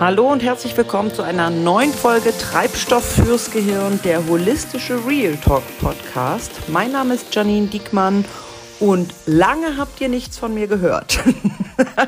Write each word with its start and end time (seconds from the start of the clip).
Hallo 0.00 0.32
und 0.32 0.42
herzlich 0.42 0.74
willkommen 0.78 1.12
zu 1.12 1.20
einer 1.20 1.50
neuen 1.50 1.92
Folge 1.92 2.32
Treibstoff 2.32 3.04
fürs 3.04 3.50
Gehirn, 3.50 4.00
der 4.02 4.26
holistische 4.26 5.06
Real 5.06 5.36
Talk 5.36 5.62
Podcast. 5.78 6.50
Mein 6.68 6.92
Name 6.92 7.12
ist 7.12 7.34
Janine 7.34 7.66
Diekmann 7.66 8.24
und 8.80 9.12
lange 9.26 9.76
habt 9.76 10.00
ihr 10.00 10.08
nichts 10.08 10.38
von 10.38 10.54
mir 10.54 10.68
gehört. 10.68 11.18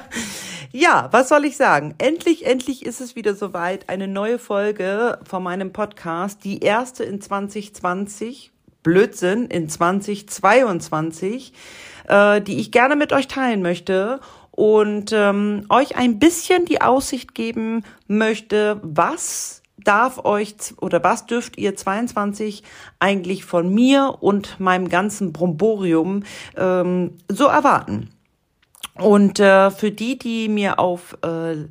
ja, 0.73 1.11
was 1.13 1.29
soll 1.29 1.45
ich 1.45 1.59
sagen? 1.59 1.95
Endlich, 1.99 2.47
endlich 2.47 2.87
ist 2.87 3.03
es 3.03 3.15
wieder 3.15 3.35
soweit. 3.35 3.91
Eine 3.91 4.09
neue 4.09 4.39
Folge 4.39 5.19
von 5.29 5.43
meinem 5.43 5.75
Podcast, 5.75 6.45
die 6.45 6.61
erste 6.61 7.05
in 7.05 7.21
2020. 7.21 8.53
Blödsinn 8.83 9.47
in 9.47 9.69
2022, 9.69 11.53
äh, 12.09 12.41
die 12.41 12.59
ich 12.59 12.73
gerne 12.73 12.97
mit 12.97 13.13
euch 13.13 13.29
teilen 13.29 13.61
möchte 13.61 14.19
und 14.63 15.11
ähm, 15.13 15.67
euch 15.71 15.97
ein 15.97 16.21
bisschen 16.21 16.67
die 16.67 16.81
Aussicht 16.81 17.35
geben 17.35 17.83
möchte, 18.07 18.79
was 18.85 19.61
darf 19.77 20.25
euch 20.25 20.55
oder 20.81 21.03
was 21.03 21.27
dürft 21.27 21.59
ihr 21.59 21.75
22 21.75 22.63
eigentlich 23.01 23.45
von 23.45 23.75
mir 23.75 24.19
und 24.21 24.61
meinem 24.61 24.89
ganzen 24.89 25.33
Bromborium 25.33 26.23
ähm, 26.57 27.19
so 27.27 27.47
erwarten. 27.47 28.11
Und 28.95 29.41
äh, 29.41 29.73
für 29.73 29.91
die, 29.91 30.17
die 30.17 30.49
mir 30.49 30.79
auf 30.79 31.19
äh, 31.25 31.65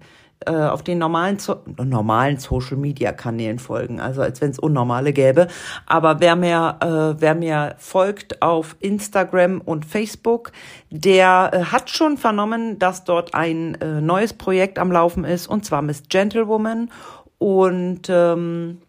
äh, 0.45 0.51
auf 0.51 0.83
den 0.83 0.97
normalen, 0.97 1.37
normalen 1.83 2.37
Social 2.37 2.77
Media 2.77 3.11
Kanälen 3.11 3.59
folgen, 3.59 3.99
also 3.99 4.21
als 4.21 4.41
wenn 4.41 4.51
es 4.51 4.59
unnormale 4.59 5.13
gäbe. 5.13 5.47
Aber 5.85 6.19
wer 6.19 6.35
mir, 6.35 6.77
äh, 6.81 7.21
wer 7.21 7.35
mir 7.35 7.75
folgt 7.77 8.41
auf 8.41 8.75
Instagram 8.79 9.61
und 9.61 9.85
Facebook, 9.85 10.51
der 10.89 11.51
äh, 11.53 11.63
hat 11.65 11.89
schon 11.89 12.17
vernommen, 12.17 12.79
dass 12.79 13.03
dort 13.03 13.33
ein 13.33 13.75
äh, 13.81 14.01
neues 14.01 14.33
Projekt 14.33 14.79
am 14.79 14.91
Laufen 14.91 15.23
ist, 15.23 15.47
und 15.47 15.65
zwar 15.65 15.81
Miss 15.81 16.03
Gentlewoman. 16.09 16.89
Und 17.37 18.09
ähm, 18.09 18.79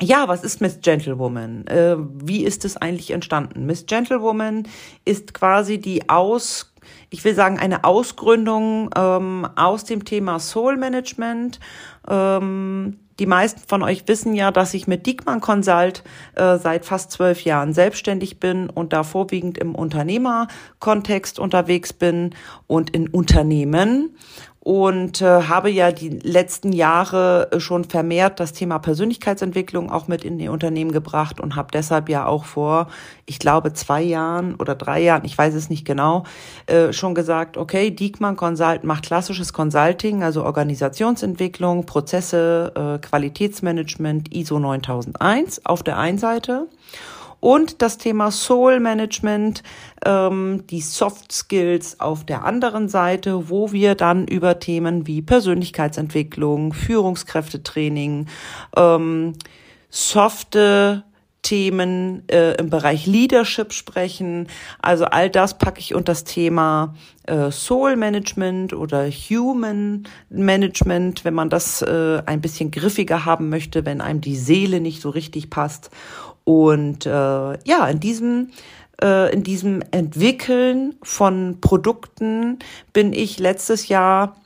ja, 0.00 0.26
was 0.26 0.42
ist 0.42 0.60
Miss 0.60 0.80
Gentlewoman? 0.80 1.66
Äh, 1.68 1.96
wie 1.98 2.44
ist 2.44 2.64
es 2.64 2.76
eigentlich 2.76 3.12
entstanden? 3.12 3.66
Miss 3.66 3.86
Gentlewoman 3.86 4.64
ist 5.04 5.32
quasi 5.32 5.78
die 5.78 6.08
Aus 6.08 6.71
ich 7.10 7.24
will 7.24 7.34
sagen, 7.34 7.58
eine 7.58 7.84
Ausgründung 7.84 8.90
ähm, 8.96 9.48
aus 9.56 9.84
dem 9.84 10.04
Thema 10.04 10.38
Soul 10.38 10.76
Management. 10.76 11.60
Ähm, 12.08 12.98
die 13.18 13.26
meisten 13.26 13.60
von 13.66 13.82
euch 13.82 14.08
wissen 14.08 14.34
ja, 14.34 14.50
dass 14.50 14.74
ich 14.74 14.86
mit 14.86 15.06
Diekmann 15.06 15.40
Consult 15.40 16.02
äh, 16.34 16.58
seit 16.58 16.84
fast 16.84 17.12
zwölf 17.12 17.44
Jahren 17.44 17.72
selbstständig 17.74 18.40
bin 18.40 18.70
und 18.70 18.92
da 18.92 19.04
vorwiegend 19.04 19.58
im 19.58 19.74
Unternehmerkontext 19.74 21.38
unterwegs 21.38 21.92
bin 21.92 22.34
und 22.66 22.90
in 22.90 23.08
Unternehmen 23.08 24.16
und 24.64 25.20
äh, 25.20 25.24
habe 25.24 25.70
ja 25.70 25.90
die 25.90 26.08
letzten 26.08 26.72
Jahre 26.72 27.50
äh, 27.50 27.58
schon 27.58 27.82
vermehrt 27.82 28.38
das 28.38 28.52
Thema 28.52 28.78
Persönlichkeitsentwicklung 28.78 29.90
auch 29.90 30.06
mit 30.06 30.24
in 30.24 30.38
die 30.38 30.48
Unternehmen 30.48 30.92
gebracht 30.92 31.40
und 31.40 31.56
habe 31.56 31.70
deshalb 31.72 32.08
ja 32.08 32.26
auch 32.26 32.44
vor, 32.44 32.86
ich 33.26 33.40
glaube, 33.40 33.72
zwei 33.72 34.02
Jahren 34.02 34.54
oder 34.54 34.76
drei 34.76 35.00
Jahren, 35.02 35.24
ich 35.24 35.36
weiß 35.36 35.54
es 35.54 35.68
nicht 35.68 35.84
genau, 35.84 36.22
äh, 36.66 36.92
schon 36.92 37.16
gesagt, 37.16 37.56
okay, 37.56 37.90
Diekmann 37.90 38.36
Consult 38.36 38.84
macht 38.84 39.06
klassisches 39.06 39.52
Consulting, 39.52 40.22
also 40.22 40.44
Organisationsentwicklung, 40.44 41.84
Prozesse, 41.84 42.72
äh, 42.76 43.04
Qualitätsmanagement, 43.04 44.32
ISO 44.32 44.60
9001 44.60 45.66
auf 45.66 45.82
der 45.82 45.98
einen 45.98 46.18
Seite 46.18 46.68
und 47.42 47.82
das 47.82 47.98
Thema 47.98 48.30
Soul 48.30 48.78
Management, 48.78 49.64
ähm, 50.06 50.64
die 50.70 50.80
Soft 50.80 51.32
Skills 51.32 51.98
auf 51.98 52.24
der 52.24 52.44
anderen 52.44 52.88
Seite, 52.88 53.50
wo 53.50 53.72
wir 53.72 53.96
dann 53.96 54.28
über 54.28 54.60
Themen 54.60 55.08
wie 55.08 55.22
Persönlichkeitsentwicklung, 55.22 56.72
Führungskräftetraining, 56.72 58.28
ähm, 58.76 59.32
softe 59.90 61.02
Themen 61.42 62.22
äh, 62.28 62.52
im 62.58 62.70
Bereich 62.70 63.06
Leadership 63.06 63.72
sprechen. 63.72 64.46
Also 64.80 65.06
all 65.06 65.28
das 65.28 65.58
packe 65.58 65.80
ich 65.80 65.96
unter 65.96 66.12
das 66.12 66.22
Thema 66.22 66.94
äh, 67.24 67.50
Soul 67.50 67.96
Management 67.96 68.72
oder 68.72 69.10
Human 69.10 70.04
Management, 70.30 71.24
wenn 71.24 71.34
man 71.34 71.50
das 71.50 71.82
äh, 71.82 72.22
ein 72.24 72.40
bisschen 72.40 72.70
griffiger 72.70 73.24
haben 73.24 73.48
möchte, 73.48 73.84
wenn 73.84 74.00
einem 74.00 74.20
die 74.20 74.36
Seele 74.36 74.80
nicht 74.80 75.02
so 75.02 75.10
richtig 75.10 75.50
passt. 75.50 75.90
Und 76.44 77.06
äh, 77.06 77.10
ja, 77.10 77.86
in 77.88 78.00
diesem 78.00 78.50
äh, 79.02 79.32
in 79.32 79.42
diesem 79.42 79.82
Entwickeln 79.90 80.94
von 81.02 81.60
Produkten 81.60 82.58
bin 82.92 83.12
ich 83.12 83.38
letztes 83.38 83.88
Jahr 83.88 84.36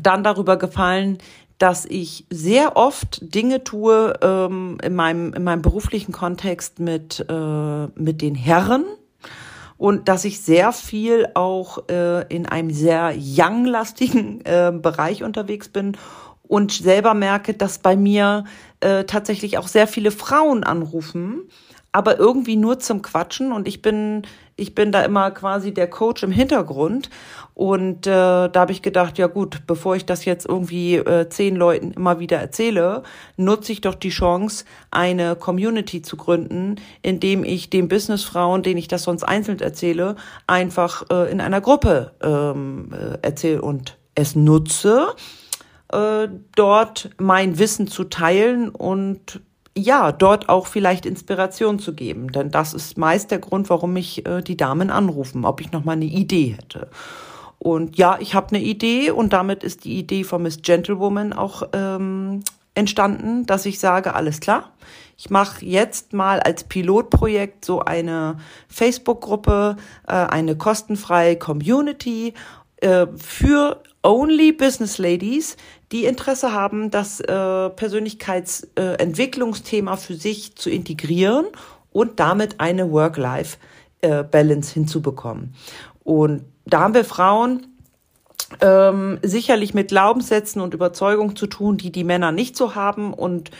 dann 0.00 0.24
darüber 0.24 0.56
gefallen, 0.56 1.18
dass 1.58 1.86
ich 1.86 2.26
sehr 2.30 2.76
oft 2.76 3.34
Dinge 3.34 3.64
tue 3.64 4.14
ähm, 4.20 4.78
in, 4.82 4.94
meinem, 4.94 5.32
in 5.32 5.44
meinem 5.44 5.62
beruflichen 5.62 6.12
Kontext 6.12 6.80
mit, 6.80 7.24
äh, 7.28 7.86
mit 7.94 8.20
den 8.20 8.34
Herren. 8.34 8.84
Und 9.78 10.08
dass 10.08 10.24
ich 10.24 10.40
sehr 10.40 10.72
viel 10.72 11.28
auch 11.34 11.88
äh, 11.88 12.26
in 12.34 12.46
einem 12.46 12.70
sehr 12.70 13.14
young-lastigen 13.14 14.42
äh, 14.44 14.72
Bereich 14.72 15.22
unterwegs 15.22 15.68
bin 15.68 15.96
und 16.48 16.72
selber 16.72 17.14
merke, 17.14 17.54
dass 17.54 17.78
bei 17.78 17.96
mir 17.96 18.44
äh, 18.80 19.04
tatsächlich 19.04 19.58
auch 19.58 19.68
sehr 19.68 19.86
viele 19.86 20.10
Frauen 20.10 20.64
anrufen, 20.64 21.42
aber 21.92 22.18
irgendwie 22.18 22.56
nur 22.56 22.78
zum 22.78 23.02
Quatschen. 23.02 23.52
Und 23.52 23.66
ich 23.68 23.82
bin 23.82 24.26
ich 24.56 24.74
bin 24.74 24.90
da 24.90 25.02
immer 25.02 25.30
quasi 25.30 25.72
der 25.72 25.88
Coach 25.88 26.22
im 26.22 26.32
Hintergrund. 26.32 27.10
Und 27.52 28.06
äh, 28.06 28.10
da 28.10 28.52
habe 28.54 28.72
ich 28.72 28.82
gedacht, 28.82 29.18
ja 29.18 29.26
gut, 29.26 29.66
bevor 29.66 29.96
ich 29.96 30.06
das 30.06 30.24
jetzt 30.24 30.46
irgendwie 30.46 30.96
äh, 30.96 31.28
zehn 31.28 31.56
Leuten 31.56 31.92
immer 31.92 32.20
wieder 32.20 32.38
erzähle, 32.38 33.02
nutze 33.36 33.72
ich 33.72 33.82
doch 33.82 33.94
die 33.94 34.08
Chance, 34.08 34.64
eine 34.90 35.36
Community 35.36 36.02
zu 36.02 36.16
gründen, 36.16 36.76
indem 37.02 37.44
ich 37.44 37.70
den 37.70 37.88
Businessfrauen, 37.88 38.62
denen 38.62 38.78
ich 38.78 38.88
das 38.88 39.04
sonst 39.04 39.24
einzeln 39.24 39.60
erzähle, 39.60 40.16
einfach 40.46 41.04
äh, 41.10 41.30
in 41.30 41.40
einer 41.40 41.60
Gruppe 41.60 42.12
ähm, 42.22 42.92
äh, 42.92 43.18
erzähle 43.22 43.62
und 43.62 43.98
es 44.14 44.34
nutze 44.34 45.08
äh, 45.92 46.28
dort 46.54 47.10
mein 47.18 47.58
Wissen 47.58 47.86
zu 47.86 48.04
teilen 48.04 48.68
und 48.70 49.40
ja, 49.78 50.10
dort 50.10 50.48
auch 50.48 50.66
vielleicht 50.66 51.04
Inspiration 51.04 51.78
zu 51.78 51.94
geben. 51.94 52.32
Denn 52.32 52.50
das 52.50 52.72
ist 52.72 52.96
meist 52.96 53.30
der 53.30 53.38
Grund, 53.38 53.68
warum 53.68 53.92
mich 53.92 54.26
äh, 54.26 54.42
die 54.42 54.56
Damen 54.56 54.90
anrufen, 54.90 55.44
ob 55.44 55.60
ich 55.60 55.72
noch 55.72 55.84
mal 55.84 55.92
eine 55.92 56.06
Idee 56.06 56.56
hätte. 56.58 56.88
Und 57.58 57.96
ja, 57.96 58.18
ich 58.20 58.34
habe 58.34 58.54
eine 58.54 58.64
Idee 58.64 59.10
und 59.10 59.32
damit 59.32 59.64
ist 59.64 59.84
die 59.84 59.98
Idee 59.98 60.24
von 60.24 60.42
Miss 60.42 60.62
Gentlewoman 60.62 61.32
auch 61.32 61.62
ähm, 61.72 62.42
entstanden, 62.74 63.46
dass 63.46 63.66
ich 63.66 63.78
sage, 63.78 64.14
alles 64.14 64.40
klar, 64.40 64.70
ich 65.16 65.30
mache 65.30 65.64
jetzt 65.64 66.12
mal 66.12 66.40
als 66.40 66.64
Pilotprojekt 66.64 67.64
so 67.64 67.80
eine 67.80 68.36
Facebook-Gruppe, 68.68 69.76
äh, 70.06 70.12
eine 70.12 70.56
kostenfreie 70.56 71.36
Community 71.36 72.34
äh, 72.76 73.06
für 73.16 73.82
Only 74.02 74.52
Business 74.52 74.98
Ladies, 74.98 75.56
die 75.92 76.04
Interesse 76.04 76.52
haben, 76.52 76.90
das 76.90 77.20
äh, 77.20 77.70
Persönlichkeitsentwicklungsthema 77.70 79.94
äh, 79.94 79.96
für 79.96 80.14
sich 80.14 80.56
zu 80.56 80.68
integrieren 80.70 81.46
und 81.92 82.18
damit 82.20 82.60
eine 82.60 82.90
Work-Life-Balance 82.90 84.70
äh, 84.70 84.74
hinzubekommen. 84.74 85.54
Und 86.02 86.44
da 86.64 86.80
haben 86.80 86.94
wir 86.94 87.04
Frauen 87.04 87.68
ähm, 88.60 89.20
sicherlich 89.22 89.74
mit 89.74 89.88
Glaubenssätzen 89.88 90.60
und 90.60 90.74
Überzeugungen 90.74 91.36
zu 91.36 91.46
tun, 91.46 91.76
die 91.76 91.92
die 91.92 92.04
Männer 92.04 92.32
nicht 92.32 92.56
so 92.56 92.74
haben 92.74 93.14
und 93.14 93.52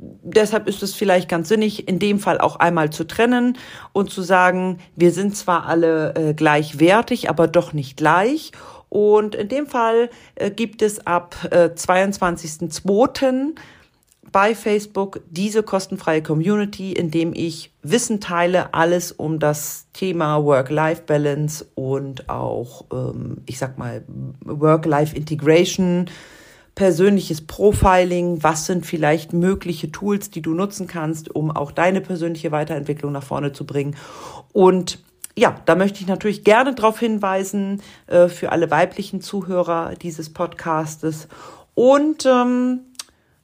deshalb 0.00 0.66
ist 0.66 0.82
es 0.82 0.94
vielleicht 0.94 1.28
ganz 1.28 1.48
sinnig, 1.48 1.88
in 1.88 1.98
dem 1.98 2.18
Fall 2.18 2.40
auch 2.40 2.56
einmal 2.56 2.90
zu 2.90 3.06
trennen 3.06 3.58
und 3.92 4.10
zu 4.10 4.22
sagen, 4.22 4.78
wir 4.96 5.12
sind 5.12 5.36
zwar 5.36 5.66
alle 5.66 6.14
äh, 6.14 6.34
gleichwertig, 6.34 7.28
aber 7.28 7.48
doch 7.48 7.72
nicht 7.72 7.96
gleich. 7.96 8.52
Und 8.90 9.34
in 9.36 9.48
dem 9.48 9.66
Fall 9.66 10.10
äh, 10.34 10.50
gibt 10.50 10.82
es 10.82 11.06
ab 11.06 11.36
äh, 11.50 11.70
22.02. 11.74 13.54
bei 14.32 14.54
Facebook 14.54 15.20
diese 15.30 15.62
kostenfreie 15.62 16.22
Community, 16.22 16.92
in 16.92 17.10
dem 17.10 17.32
ich 17.32 17.72
Wissen 17.82 18.20
teile, 18.20 18.74
alles 18.74 19.12
um 19.12 19.38
das 19.38 19.86
Thema 19.92 20.44
Work-Life-Balance 20.44 21.66
und 21.76 22.28
auch, 22.28 22.84
ähm, 22.92 23.38
ich 23.46 23.58
sag 23.58 23.78
mal, 23.78 24.04
Work-Life-Integration, 24.44 26.10
persönliches 26.74 27.46
Profiling, 27.46 28.42
was 28.42 28.66
sind 28.66 28.86
vielleicht 28.86 29.32
mögliche 29.32 29.92
Tools, 29.92 30.30
die 30.30 30.42
du 30.42 30.52
nutzen 30.54 30.88
kannst, 30.88 31.32
um 31.32 31.52
auch 31.52 31.70
deine 31.70 32.00
persönliche 32.00 32.50
Weiterentwicklung 32.50 33.12
nach 33.12 33.22
vorne 33.22 33.52
zu 33.52 33.64
bringen. 33.66 33.94
Und 34.52 34.98
ja, 35.36 35.56
da 35.64 35.74
möchte 35.74 36.00
ich 36.00 36.06
natürlich 36.06 36.44
gerne 36.44 36.74
darauf 36.74 36.98
hinweisen 36.98 37.82
äh, 38.06 38.28
für 38.28 38.52
alle 38.52 38.70
weiblichen 38.70 39.20
Zuhörer 39.20 39.94
dieses 40.00 40.32
Podcastes. 40.32 41.28
Und 41.74 42.26
ähm, 42.26 42.80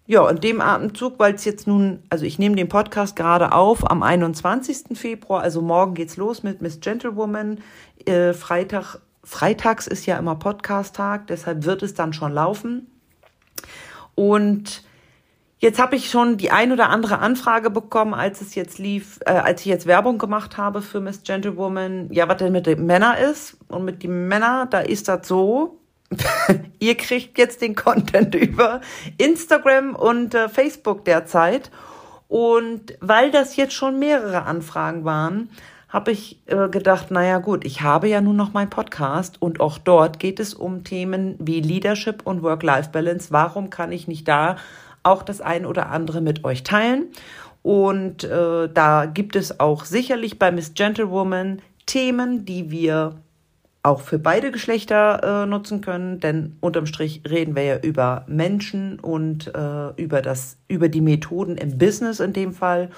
ja, 0.06 0.28
in 0.28 0.40
dem 0.40 0.60
Atemzug, 0.60 1.18
weil 1.18 1.34
es 1.34 1.44
jetzt 1.44 1.66
nun, 1.66 2.02
also 2.10 2.24
ich 2.24 2.38
nehme 2.38 2.56
den 2.56 2.68
Podcast 2.68 3.16
gerade 3.16 3.52
auf 3.52 3.90
am 3.90 4.02
21. 4.02 4.96
Februar, 4.96 5.42
also 5.42 5.62
morgen 5.62 5.94
geht's 5.94 6.16
los 6.16 6.42
mit 6.42 6.62
Miss 6.62 6.80
Gentlewoman. 6.80 7.58
Äh, 8.04 8.32
Freitag, 8.32 9.00
freitags 9.24 9.86
ist 9.86 10.06
ja 10.06 10.16
immer 10.16 10.36
Podcast-Tag, 10.36 11.26
deshalb 11.26 11.64
wird 11.64 11.82
es 11.82 11.94
dann 11.94 12.12
schon 12.12 12.32
laufen. 12.32 12.86
Und 14.14 14.84
Jetzt 15.58 15.78
habe 15.78 15.96
ich 15.96 16.10
schon 16.10 16.36
die 16.36 16.50
ein 16.50 16.70
oder 16.70 16.90
andere 16.90 17.18
Anfrage 17.18 17.70
bekommen, 17.70 18.12
als 18.12 18.42
es 18.42 18.54
jetzt 18.54 18.78
lief, 18.78 19.20
äh, 19.24 19.30
als 19.30 19.62
ich 19.62 19.66
jetzt 19.66 19.86
Werbung 19.86 20.18
gemacht 20.18 20.58
habe 20.58 20.82
für 20.82 21.00
Miss 21.00 21.22
Gentlewoman. 21.22 22.08
Ja, 22.12 22.28
was 22.28 22.36
denn 22.36 22.52
mit 22.52 22.66
den 22.66 22.84
Männern 22.84 23.16
ist 23.16 23.56
und 23.68 23.84
mit 23.84 24.02
den 24.02 24.28
Männern, 24.28 24.68
da 24.68 24.80
ist 24.80 25.08
das 25.08 25.26
so. 25.26 25.78
Ihr 26.78 26.94
kriegt 26.96 27.38
jetzt 27.38 27.62
den 27.62 27.74
Content 27.74 28.34
über 28.34 28.82
Instagram 29.16 29.96
und 29.96 30.34
äh, 30.34 30.50
Facebook 30.50 31.06
derzeit. 31.06 31.70
Und 32.28 32.98
weil 33.00 33.30
das 33.30 33.56
jetzt 33.56 33.72
schon 33.72 33.98
mehrere 33.98 34.42
Anfragen 34.42 35.04
waren, 35.04 35.48
habe 35.88 36.10
ich 36.10 36.42
äh, 36.46 36.68
gedacht, 36.68 37.10
naja 37.10 37.38
gut, 37.38 37.64
ich 37.64 37.80
habe 37.80 38.08
ja 38.08 38.20
nun 38.20 38.36
noch 38.36 38.52
meinen 38.52 38.68
Podcast 38.68 39.40
und 39.40 39.60
auch 39.60 39.78
dort 39.78 40.18
geht 40.18 40.38
es 40.38 40.52
um 40.52 40.84
Themen 40.84 41.36
wie 41.38 41.60
Leadership 41.60 42.26
und 42.26 42.42
Work-Life-Balance. 42.42 43.28
Warum 43.30 43.70
kann 43.70 43.92
ich 43.92 44.06
nicht 44.06 44.28
da 44.28 44.56
auch 45.06 45.22
das 45.22 45.40
ein 45.40 45.64
oder 45.64 45.90
andere 45.90 46.20
mit 46.20 46.44
euch 46.44 46.62
teilen? 46.62 47.06
Und 47.62 48.24
äh, 48.24 48.68
da 48.72 49.06
gibt 49.06 49.34
es 49.34 49.58
auch 49.58 49.84
sicherlich 49.84 50.38
bei 50.38 50.52
Miss 50.52 50.74
Gentlewoman 50.74 51.62
Themen, 51.86 52.44
die 52.44 52.70
wir 52.70 53.16
auch 53.82 54.00
für 54.00 54.18
beide 54.18 54.50
Geschlechter 54.50 55.44
äh, 55.44 55.46
nutzen 55.46 55.80
können, 55.80 56.18
denn 56.18 56.56
unterm 56.60 56.86
Strich 56.86 57.22
reden 57.28 57.54
wir 57.54 57.62
ja 57.62 57.78
über 57.78 58.24
Menschen 58.26 58.98
und 58.98 59.54
äh, 59.54 59.88
über 59.96 60.22
das, 60.22 60.58
über 60.68 60.88
die 60.88 61.00
Methoden 61.00 61.56
im 61.56 61.78
Business 61.78 62.18
in 62.18 62.32
dem 62.32 62.52
Fall. 62.52 62.90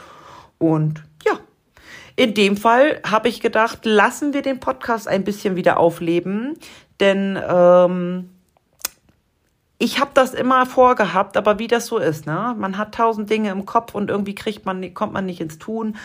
Und 0.57 1.05
ja, 1.27 1.39
in 2.17 2.35
dem 2.35 2.57
Fall 2.57 3.01
habe 3.05 3.29
ich 3.29 3.41
gedacht, 3.41 3.85
lassen 3.85 4.33
wir 4.33 4.43
den 4.43 4.61
Podcast 4.61 5.09
ein 5.09 5.25
bisschen 5.25 5.57
wieder 5.57 5.79
aufleben, 5.79 6.55
denn 7.01 7.39
ähm, 7.49 8.31
ich 9.79 10.01
habe 10.01 10.11
das 10.15 10.35
immer 10.35 10.67
vorgehabt, 10.67 11.37
aber 11.37 11.59
wie 11.61 11.69
das 11.69 11.87
so 11.87 11.99
ist, 11.99 12.27
ne? 12.27 12.55
Man 12.59 12.79
hat 12.79 12.95
tausend 12.95 13.31
Dinge 13.31 13.51
im 13.51 13.65
Kopf 13.65 13.95
und 13.95 14.11
irgendwie 14.11 14.35
kriegt 14.35 14.67
man, 14.67 14.93
kommt 14.93 15.13
man 15.13 15.27
nicht 15.27 15.41
ins 15.41 15.59
Tun. 15.59 15.97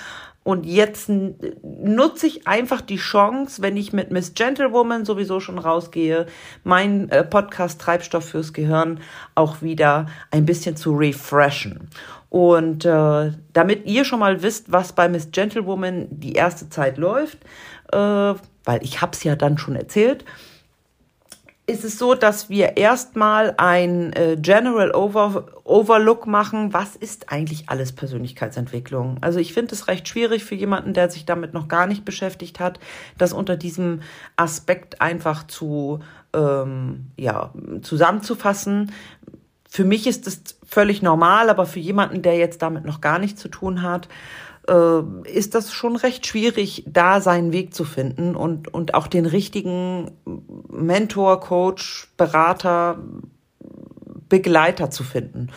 Und 0.44 0.66
jetzt 0.66 1.10
nutze 1.10 2.28
ich 2.28 2.48
einfach 2.48 2.81
die 2.81 2.98
Chance, 2.98 3.62
wenn 3.62 3.78
ich 3.78 3.94
mit 3.94 4.12
Miss 4.12 4.34
Gentlewoman 4.34 5.06
sowieso 5.06 5.40
schon 5.40 5.58
rausgehe, 5.58 6.28
mein 6.66 7.10
äh, 7.10 7.24
Podcast 7.24 7.80
Treibstoff 7.80 8.30
fürs 8.30 8.52
Gehirn 8.52 9.00
auch 9.36 9.62
wieder 9.62 10.08
ein 10.31 10.46
bisschen 10.46 10.75
zu 10.75 10.96
refreshen. 10.96 11.90
Und 12.30 12.84
äh, 12.84 13.31
damit 13.54 13.86
ihr 13.86 14.04
schon 14.04 14.20
mal 14.20 14.44
wisst, 14.44 14.72
was 14.72 14.94
bei 14.94 15.08
Miss 15.08 15.31
Gentlewoman 15.31 16.08
die 16.10 16.34
erste 16.34 16.70
Zeit 16.70 16.98
läuft, 16.98 17.38
äh, 17.92 17.98
weil 17.98 18.80
ich 18.81 19.02
habe 19.02 19.14
es 19.14 19.24
ja 19.24 19.36
dann 19.36 19.58
schon 19.58 19.75
erzählt, 19.75 20.25
ist 21.65 21.86
es 21.86 21.98
so, 21.98 22.13
dass 22.13 22.50
wir 22.50 22.75
erstmal 22.75 23.54
ein 23.57 24.12
äh, 24.13 24.38
General 24.38 24.94
Over 24.94 25.45
Overlook 25.63 26.27
machen. 26.27 26.74
Was 26.74 26.98
ist 26.98 27.31
eigentlich 27.31 27.69
alles 27.69 27.94
Persönlichkeitsentwicklung? 27.94 29.18
Also 29.21 29.39
ich 29.39 29.54
finde 29.54 29.74
es 29.74 29.88
recht 29.88 30.07
schwierig 30.07 30.44
für 30.44 30.56
jemanden, 30.56 30.94
der 30.94 31.10
sich 31.10 31.25
damit 31.25 31.54
noch 31.54 31.69
gar 31.69 31.88
nicht 31.88 32.04
beschäftigt 32.04 32.60
hat, 32.60 32.80
das 33.18 33.31
unter 33.31 33.56
diesem 33.56 34.01
Aspekt 34.36 35.00
einfach 35.00 35.48
zu 35.48 36.00
ähm, 36.33 37.12
ja 37.18 37.54
zusammenzufassen. 37.81 38.92
Für 39.69 39.86
mich 39.86 40.06
ist 40.06 40.27
es 40.27 40.42
völlig 40.65 41.01
normal, 41.01 41.50
aber 41.50 41.65
für 41.65 41.80
jemanden, 41.80 42.21
der 42.21 42.36
jetzt 42.36 42.62
damit 42.62 42.83
noch 42.83 43.00
gar 43.00 43.19
nichts 43.19 43.42
zu 43.42 43.48
tun 43.48 43.81
hat, 43.83 44.10
äh, 44.68 45.30
ist 45.30 45.56
das 45.56 45.74
schon 45.74 45.95
recht 45.95 46.25
schwierig, 46.27 46.83
da 46.88 47.21
seinen 47.21 47.51
Weg 47.51 47.74
zu 47.74 47.83
finden 47.83 48.36
und, 48.36 48.74
und 48.74 48.94
auch 48.94 49.07
den 49.07 49.25
richtigen 49.25 50.12
Mentor, 50.69 51.39
Coach, 51.39 52.12
Berater, 52.18 53.00
Begleiter 54.30 54.89
zu 54.89 55.04
finden. 55.04 55.50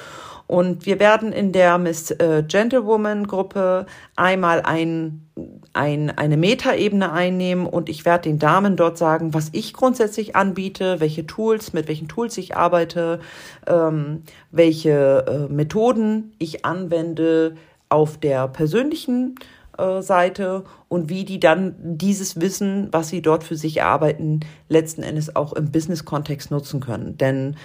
Und 0.46 0.86
wir 0.86 1.00
werden 1.00 1.32
in 1.32 1.52
der 1.52 1.76
Miss 1.78 2.10
äh, 2.12 2.44
Gentlewoman 2.46 3.26
Gruppe 3.26 3.86
einmal 4.14 4.62
ein 4.62 5.26
ein, 5.72 6.10
eine 6.16 6.38
Metaebene 6.38 7.12
einnehmen 7.12 7.66
und 7.66 7.90
ich 7.90 8.06
werde 8.06 8.30
den 8.30 8.38
Damen 8.38 8.76
dort 8.76 8.96
sagen, 8.96 9.34
was 9.34 9.50
ich 9.52 9.74
grundsätzlich 9.74 10.34
anbiete, 10.34 11.00
welche 11.00 11.26
Tools, 11.26 11.74
mit 11.74 11.88
welchen 11.88 12.08
Tools 12.08 12.38
ich 12.38 12.56
arbeite, 12.56 13.20
ähm, 13.66 14.22
welche 14.50 15.48
äh, 15.50 15.52
Methoden 15.52 16.32
ich 16.38 16.64
anwende 16.64 17.56
auf 17.88 18.18
der 18.18 18.48
persönlichen 18.48 19.36
äh, 19.78 20.00
Seite 20.02 20.64
und 20.88 21.08
wie 21.08 21.24
die 21.24 21.40
dann 21.40 21.74
dieses 21.78 22.40
Wissen, 22.40 22.88
was 22.92 23.08
sie 23.08 23.22
dort 23.22 23.44
für 23.44 23.56
sich 23.56 23.78
erarbeiten, 23.78 24.40
letzten 24.68 25.02
Endes 25.02 25.34
auch 25.36 25.52
im 25.52 25.70
Business-Kontext 25.70 26.50
nutzen 26.50 26.80
können. 26.80 27.18
Denn 27.18 27.56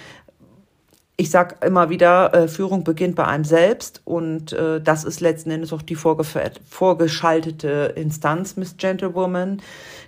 ich 1.22 1.30
sage 1.30 1.58
immer 1.64 1.92
wieder, 1.92 2.34
äh, 2.34 2.48
Führung 2.48 2.84
beginnt 2.84 3.16
bei 3.16 3.28
einem 3.28 3.44
selbst 3.44 4.02
und 4.06 4.54
äh, 4.54 4.82
das 4.82 5.04
ist 5.04 5.22
letzten 5.22 5.52
Endes 5.52 5.72
auch 5.72 5.84
die 5.84 5.94
vorgeschaltete 5.94 7.94
Instanz, 7.96 8.58
Miss 8.58 8.76
Gentlewoman, 8.78 9.62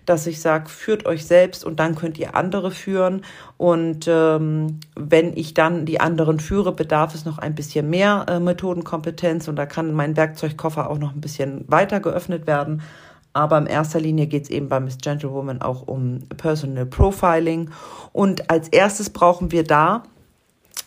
dass 0.08 0.26
ich 0.26 0.42
sage, 0.42 0.70
führt 0.70 1.06
euch 1.06 1.28
selbst 1.28 1.66
und 1.66 1.80
dann 1.80 1.94
könnt 1.94 2.18
ihr 2.18 2.34
andere 2.34 2.72
führen. 2.72 3.24
Und 3.58 4.08
ähm, 4.08 4.80
wenn 4.96 5.38
ich 5.38 5.54
dann 5.54 5.86
die 5.86 6.02
anderen 6.02 6.40
führe, 6.40 6.72
bedarf 6.72 7.14
es 7.14 7.26
noch 7.26 7.38
ein 7.38 7.54
bisschen 7.54 7.92
mehr 7.92 8.26
äh, 8.28 8.40
Methodenkompetenz 8.40 9.48
und 9.48 9.56
da 9.56 9.68
kann 9.68 9.94
mein 9.94 10.18
Werkzeugkoffer 10.18 10.90
auch 10.90 10.98
noch 10.98 11.14
ein 11.14 11.22
bisschen 11.22 11.64
weiter 11.68 12.00
geöffnet 12.00 12.48
werden. 12.48 12.82
Aber 13.34 13.60
in 13.60 13.68
erster 13.68 14.00
Linie 14.00 14.26
geht 14.26 14.46
es 14.46 14.50
eben 14.50 14.68
bei 14.68 14.80
Miss 14.80 14.98
Gentlewoman 14.98 15.62
auch 15.62 15.88
um 15.88 16.22
Personal 16.38 16.88
Profiling. 16.88 17.70
Und 18.14 18.50
als 18.50 18.68
erstes 18.70 19.12
brauchen 19.12 19.52
wir 19.52 19.64
da 19.64 20.02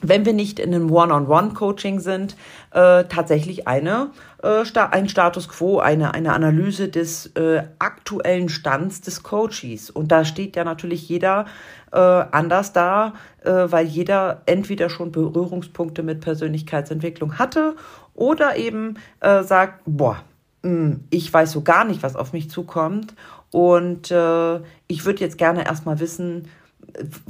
wenn 0.02 0.26
wir 0.26 0.32
nicht 0.32 0.58
in 0.58 0.74
einem 0.74 0.90
One-on-One-Coaching 0.90 2.00
sind, 2.00 2.36
äh, 2.72 3.04
tatsächlich 3.04 3.66
eine, 3.66 4.10
äh, 4.42 4.64
ein 4.90 5.08
Status 5.08 5.48
quo, 5.48 5.78
eine, 5.78 6.14
eine 6.14 6.32
Analyse 6.32 6.88
des 6.88 7.26
äh, 7.34 7.62
aktuellen 7.78 8.48
Stands 8.48 9.00
des 9.00 9.22
Coaches. 9.22 9.90
Und 9.90 10.12
da 10.12 10.24
steht 10.24 10.56
ja 10.56 10.64
natürlich 10.64 11.08
jeder 11.08 11.46
äh, 11.92 11.98
anders 11.98 12.72
da, 12.72 13.14
äh, 13.42 13.50
weil 13.50 13.86
jeder 13.86 14.42
entweder 14.46 14.90
schon 14.90 15.12
Berührungspunkte 15.12 16.02
mit 16.02 16.20
Persönlichkeitsentwicklung 16.20 17.38
hatte 17.38 17.76
oder 18.14 18.56
eben 18.56 18.98
äh, 19.20 19.42
sagt, 19.42 19.82
boah, 19.86 20.22
mh, 20.62 20.70
hm, 20.70 21.04
ich 21.10 21.32
weiß 21.32 21.52
so 21.52 21.62
gar 21.62 21.84
nicht, 21.84 22.02
was 22.02 22.16
auf 22.16 22.32
mich 22.32 22.50
zukommt. 22.50 23.14
Und 23.50 24.10
äh, 24.10 24.56
ich 24.88 25.04
würde 25.04 25.20
jetzt 25.20 25.38
gerne 25.38 25.64
erstmal 25.64 26.00
wissen, 26.00 26.48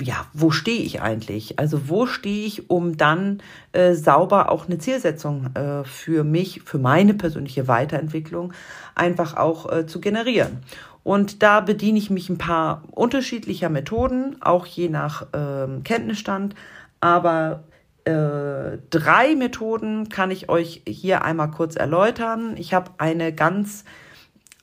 ja, 0.01 0.27
wo 0.33 0.51
stehe 0.51 0.83
ich 0.83 1.01
eigentlich? 1.01 1.59
Also 1.59 1.89
wo 1.89 2.07
stehe 2.07 2.47
ich, 2.47 2.71
um 2.71 2.97
dann 2.97 3.43
äh, 3.73 3.95
sauber 3.95 4.51
auch 4.51 4.67
eine 4.67 4.79
Zielsetzung 4.79 5.55
äh, 5.55 5.85
für 5.85 6.25
mich, 6.25 6.63
für 6.65 6.79
meine 6.79 7.15
persönliche 7.15 7.69
Weiterentwicklung 7.69 8.53
einfach 8.95 9.37
auch 9.37 9.71
äh, 9.73 9.87
zu 9.87 10.01
generieren. 10.01 10.59
Und 11.03 11.43
da 11.43 11.61
bediene 11.61 11.99
ich 11.99 12.11
mich 12.11 12.29
ein 12.31 12.39
paar 12.39 12.83
unterschiedlicher 12.91 13.69
Methoden, 13.69 14.37
auch 14.41 14.67
je 14.67 14.89
nach 14.89 15.27
ähm, 15.33 15.85
Kenntnisstand. 15.85 16.55
Aber 17.01 17.63
äh, 18.05 18.79
drei 18.91 19.37
Methoden 19.37 20.09
kann 20.09 20.31
ich 20.31 20.49
euch 20.49 20.83
hier 20.87 21.25
einmal 21.25 21.51
kurz 21.51 21.77
erläutern. 21.77 22.57
Ich 22.57 22.75
habe 22.75 22.91
eine 22.99 23.33
ganz 23.33 23.85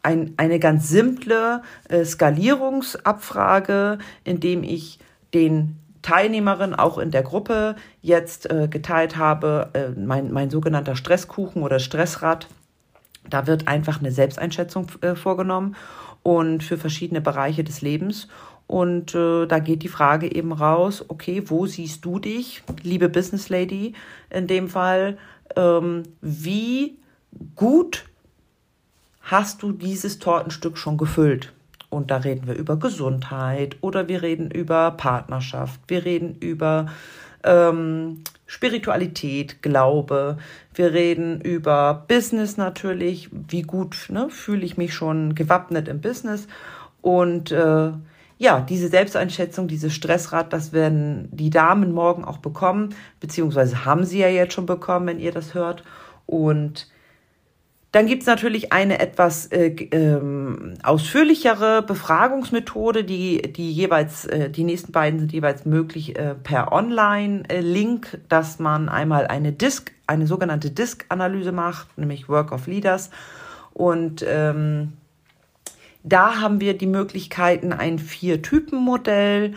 ein, 0.03 0.33
eine 0.38 0.60
ganz 0.60 0.89
simple 0.89 1.62
äh, 1.89 2.05
Skalierungsabfrage, 2.05 3.98
indem 4.24 4.63
ich 4.63 5.00
den 5.33 5.79
Teilnehmerinnen 6.01 6.75
auch 6.75 6.98
in 6.98 7.12
der 7.12 7.24
Gruppe 7.24 7.75
jetzt 8.01 8.51
äh, 8.51 8.67
geteilt 8.67 9.17
habe, 9.17 9.69
äh, 9.74 9.89
mein, 10.00 10.31
mein 10.31 10.50
sogenannter 10.50 10.95
Stresskuchen 10.95 11.63
oder 11.63 11.79
Stressrad. 11.79 12.48
Da 13.29 13.48
wird 13.48 13.67
einfach 13.67 14.00
eine 14.00 14.12
Selbsteinschätzung 14.12 14.88
äh, 15.01 15.15
vorgenommen 15.15 15.75
und 16.22 16.62
für 16.63 16.77
verschiedene 16.77 17.22
Bereiche 17.22 17.63
des 17.63 17.81
Lebens. 17.81 18.27
Und 18.67 19.15
äh, 19.15 19.45
da 19.45 19.60
geht 19.60 19.83
die 19.83 19.89
Frage 19.89 20.33
eben 20.33 20.51
raus, 20.51 21.05
okay, 21.07 21.43
wo 21.45 21.65
siehst 21.65 22.03
du 22.03 22.19
dich, 22.19 22.63
liebe 22.81 23.07
Business 23.07 23.50
Lady, 23.50 23.93
in 24.29 24.48
dem 24.48 24.67
Fall, 24.67 25.17
ähm, 25.55 26.03
wie 26.22 26.98
gut 27.55 28.05
hast 29.24 29.63
du 29.63 29.72
dieses 29.72 30.20
Tortenstück 30.20 30.77
schon 30.77 30.98
gefüllt? 30.98 31.53
Und 31.89 32.12
da 32.12 32.18
reden 32.18 32.48
wir 32.48 32.56
über 32.56 32.77
Gesundheit 32.77 33.77
oder 33.82 34.08
wir 34.08 34.22
reden 34.22 34.50
über 34.50 34.92
Partnerschaft, 34.92 35.80
wir 35.88 36.06
reden 36.06 36.36
über 36.39 36.88
ähm, 37.44 38.24
Spiritualität, 38.48 39.62
Glaube, 39.62 40.38
wir 40.74 40.94
reden 40.94 41.39
über 41.42 42.06
Business 42.08 42.58
natürlich, 42.58 43.30
wie 43.32 43.62
gut 43.62 44.08
ne, 44.10 44.30
fühle 44.30 44.65
ich 44.65 44.77
mich 44.77 44.94
schon 44.94 45.36
gewappnet 45.36 45.88
im 45.88 46.01
Business. 46.01 46.48
Und 47.01 47.51
äh, 47.51 47.92
ja, 48.39 48.60
diese 48.62 48.88
Selbsteinschätzung, 48.88 49.68
dieses 49.68 49.94
Stressrad, 49.94 50.51
das 50.51 50.74
werden 50.74 51.30
die 51.32 51.50
Damen 51.50 51.92
morgen 51.92 52.25
auch 52.25 52.39
bekommen, 52.39 52.96
beziehungsweise 53.20 53.86
haben 53.86 54.03
sie 54.03 54.20
ja 54.20 54.27
jetzt 54.27 54.53
schon 54.53 54.65
bekommen, 54.65 55.08
wenn 55.08 55.20
ihr 55.20 55.32
das 55.32 55.53
hört. 55.53 55.84
Und 56.25 56.88
Dann 57.93 58.07
gibt's 58.07 58.25
natürlich 58.25 58.73
eine 58.73 58.97
etwas 59.00 59.45
äh, 59.51 59.67
ähm, 59.91 60.73
ausführlichere 60.81 61.83
Befragungsmethode, 61.83 63.03
die, 63.03 63.53
die 63.53 63.71
jeweils, 63.71 64.25
äh, 64.25 64.50
die 64.50 64.63
nächsten 64.63 64.91
beiden 64.91 65.19
sind 65.19 65.31
jeweils 65.31 65.63
möglich 65.65 66.17
äh, 66.17 66.33
per 66.33 66.71
Online-Link, 66.71 68.19
dass 68.29 68.57
man 68.57 68.89
einmal 68.89 69.27
eine 69.27 69.51
Disk, 69.51 69.91
eine 70.07 70.25
sogenannte 70.25 70.71
Disk-Analyse 70.71 71.51
macht, 71.51 71.95
nämlich 71.95 72.27
Work 72.27 72.51
of 72.51 72.65
Leaders. 72.65 73.12
Und 73.73 74.25
ähm, 74.27 74.93
da 76.01 76.41
haben 76.41 76.62
wir 76.62 76.75
die 76.75 76.88
Möglichkeiten, 76.88 77.73
ein 77.73 78.00
Vier-Typen-Modell 78.00 79.53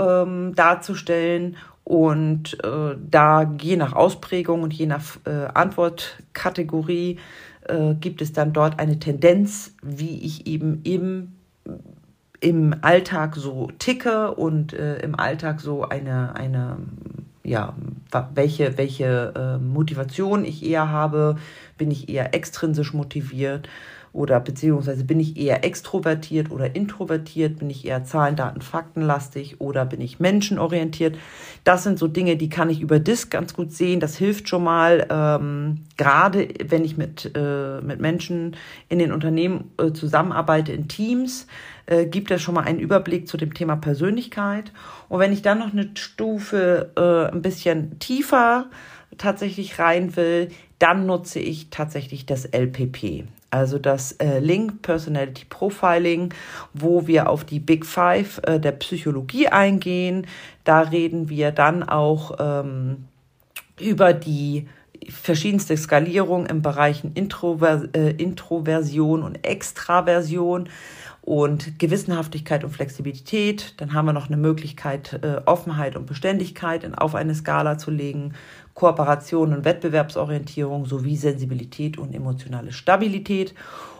ähm, 0.00 0.56
darzustellen 0.56 1.56
und 1.84 2.58
äh, 2.64 2.96
da 2.98 3.54
je 3.60 3.76
nach 3.76 3.92
Ausprägung 3.92 4.64
und 4.64 4.74
je 4.74 4.86
nach 4.86 5.04
äh, 5.24 5.46
Antwortkategorie 5.54 7.20
äh, 7.68 7.94
gibt 7.94 8.22
es 8.22 8.32
dann 8.32 8.52
dort 8.52 8.78
eine 8.78 8.98
Tendenz, 8.98 9.74
wie 9.82 10.20
ich 10.20 10.46
eben 10.46 10.80
im, 10.82 11.32
im 12.40 12.74
Alltag 12.82 13.36
so 13.36 13.70
ticke 13.78 14.34
und 14.34 14.72
äh, 14.72 14.98
im 15.00 15.18
Alltag 15.18 15.60
so 15.60 15.82
eine, 15.82 16.34
eine 16.34 16.78
ja, 17.46 17.74
welche, 18.34 18.76
welche 18.76 19.32
äh, 19.36 19.58
Motivation 19.58 20.44
ich 20.44 20.64
eher 20.64 20.90
habe. 20.90 21.36
Bin 21.78 21.90
ich 21.90 22.08
eher 22.08 22.34
extrinsisch 22.34 22.92
motiviert? 22.92 23.68
Oder 24.16 24.40
beziehungsweise 24.40 25.04
bin 25.04 25.20
ich 25.20 25.36
eher 25.36 25.64
extrovertiert 25.64 26.50
oder 26.50 26.74
introvertiert, 26.74 27.58
bin 27.58 27.68
ich 27.68 27.84
eher 27.84 28.04
Zahlen, 28.04 28.34
Daten, 28.34 28.62
Faktenlastig 28.62 29.60
oder 29.60 29.84
bin 29.84 30.00
ich 30.00 30.18
menschenorientiert. 30.18 31.16
Das 31.64 31.84
sind 31.84 31.98
so 31.98 32.08
Dinge, 32.08 32.36
die 32.36 32.48
kann 32.48 32.70
ich 32.70 32.80
über 32.80 32.98
Disk 32.98 33.30
ganz 33.30 33.52
gut 33.52 33.72
sehen. 33.72 34.00
Das 34.00 34.16
hilft 34.16 34.48
schon 34.48 34.64
mal, 34.64 35.06
ähm, 35.10 35.82
gerade 35.98 36.48
wenn 36.66 36.84
ich 36.84 36.96
mit, 36.96 37.30
äh, 37.36 37.80
mit 37.82 38.00
Menschen 38.00 38.56
in 38.88 38.98
den 38.98 39.12
Unternehmen 39.12 39.70
äh, 39.78 39.92
zusammenarbeite, 39.92 40.72
in 40.72 40.88
Teams, 40.88 41.46
äh, 41.84 42.06
gibt 42.06 42.30
es 42.30 42.40
schon 42.40 42.54
mal 42.54 42.64
einen 42.64 42.80
Überblick 42.80 43.28
zu 43.28 43.36
dem 43.36 43.52
Thema 43.52 43.76
Persönlichkeit. 43.76 44.72
Und 45.10 45.20
wenn 45.20 45.32
ich 45.32 45.42
dann 45.42 45.58
noch 45.58 45.72
eine 45.72 45.90
Stufe 45.94 46.90
äh, 46.96 47.34
ein 47.34 47.42
bisschen 47.42 47.98
tiefer 47.98 48.70
tatsächlich 49.18 49.78
rein 49.78 50.16
will, 50.16 50.48
dann 50.78 51.06
nutze 51.06 51.40
ich 51.40 51.70
tatsächlich 51.70 52.26
das 52.26 52.44
LPP 52.44 53.24
also 53.56 53.78
das 53.78 54.12
äh, 54.12 54.38
Link 54.38 54.82
Personality 54.82 55.46
Profiling, 55.48 56.34
wo 56.74 57.06
wir 57.06 57.30
auf 57.30 57.44
die 57.44 57.60
Big 57.60 57.86
Five 57.86 58.40
äh, 58.44 58.58
der 58.60 58.72
Psychologie 58.72 59.48
eingehen. 59.48 60.26
Da 60.64 60.80
reden 60.80 61.28
wir 61.28 61.52
dann 61.52 61.82
auch 61.82 62.36
ähm, 62.38 63.04
über 63.80 64.12
die 64.12 64.66
verschiedenste 65.08 65.76
Skalierung 65.76 66.46
im 66.46 66.60
Bereichen 66.62 67.12
Introver 67.14 67.88
äh, 67.94 68.10
Introversion 68.10 69.22
und 69.22 69.46
Extraversion 69.46 70.68
und 71.26 71.80
Gewissenhaftigkeit 71.80 72.62
und 72.62 72.70
Flexibilität. 72.70 73.74
Dann 73.78 73.92
haben 73.92 74.06
wir 74.06 74.12
noch 74.12 74.28
eine 74.28 74.36
Möglichkeit, 74.36 75.18
äh, 75.22 75.40
Offenheit 75.44 75.96
und 75.96 76.06
Beständigkeit 76.06 76.88
auf 76.98 77.16
eine 77.16 77.34
Skala 77.34 77.78
zu 77.78 77.90
legen, 77.90 78.32
Kooperation 78.74 79.52
und 79.52 79.64
Wettbewerbsorientierung 79.64 80.86
sowie 80.86 81.16
Sensibilität 81.16 81.98
und 81.98 82.14
emotionale 82.14 82.70
Stabilität. 82.70 83.54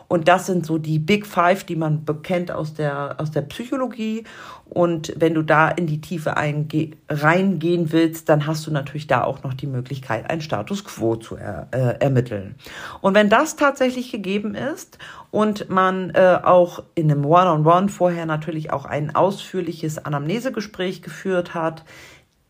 Und 0.09 0.29
das 0.29 0.47
sind 0.47 0.65
so 0.65 0.79
die 0.79 0.99
Big 0.99 1.27
Five, 1.27 1.65
die 1.65 1.77
man 1.77 2.05
bekennt 2.05 2.51
aus 2.51 2.75
der, 2.75 3.17
aus 3.19 3.31
der 3.31 3.43
Psychologie. 3.43 4.25
Und 4.69 5.13
wenn 5.17 5.35
du 5.35 5.43
da 5.43 5.69
in 5.69 5.87
die 5.87 6.01
Tiefe 6.01 6.35
reingehen 6.37 7.93
willst, 7.93 8.29
dann 8.29 8.47
hast 8.47 8.67
du 8.67 8.71
natürlich 8.71 9.07
da 9.07 9.25
auch 9.25 9.43
noch 9.43 9.55
die 9.55 9.67
Möglichkeit, 9.67 10.29
einen 10.31 10.41
Status 10.41 10.85
quo 10.85 11.17
zu 11.17 11.37
er, 11.37 11.69
äh, 11.71 12.01
ermitteln. 12.01 12.57
Und 13.01 13.15
wenn 13.15 13.29
das 13.29 13.57
tatsächlich 13.57 14.11
gegeben 14.11 14.55
ist 14.55 14.99
und 15.31 15.69
man 15.71 16.11
äh, 16.11 16.39
auch 16.43 16.83
in 16.95 17.11
einem 17.11 17.25
One-on-One 17.25 17.69
-on 17.69 17.85
-One 17.85 17.89
vorher 17.89 18.27
natürlich 18.27 18.73
auch 18.73 18.85
ein 18.85 19.15
ausführliches 19.15 20.05
Anamnesegespräch 20.05 21.03
geführt 21.03 21.55
hat, 21.55 21.85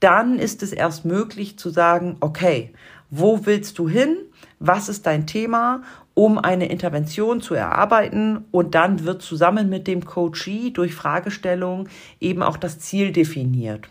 dann 0.01 0.39
ist 0.39 0.63
es 0.63 0.73
erst 0.73 1.05
möglich 1.05 1.59
zu 1.59 1.71
sagen, 1.71 2.17
okay, 2.21 2.73
wo 3.11 3.47
willst 3.47 3.79
du 3.79 3.89
hin? 3.89 4.17
Was 4.59 4.89
ist 4.89 5.07
dein 5.07 5.27
Thema? 5.27 5.83
Um 6.19 6.39
eine 6.39 6.71
Intervention 6.71 7.43
zu 7.43 7.53
erarbeiten 7.53 8.47
und 8.51 8.75
dann 8.75 9.05
wird 9.05 9.21
zusammen 9.21 9.69
mit 9.69 9.87
dem 9.87 10.07
Coachee 10.07 10.71
durch 10.71 10.95
Fragestellung 10.95 11.91
eben 12.21 12.43
auch 12.43 12.57
das 12.57 12.79
Ziel 12.79 13.13
definiert. 13.13 13.87